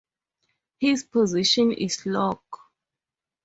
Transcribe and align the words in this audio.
His 0.79 1.03
position 1.03 1.71
is 1.71 2.07
lock. 2.07 2.43